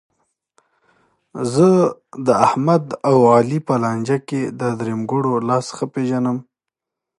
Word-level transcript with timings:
زه 1.53 1.69
داحمد 2.27 2.83
او 3.09 3.17
علي 3.33 3.59
په 3.67 3.73
لانجه 3.83 4.17
کې 4.27 4.41
د 4.59 4.61
درېیمګړو 4.79 5.33
لاس 5.49 5.67
ښه 5.75 5.85
پېژنم. 5.93 6.37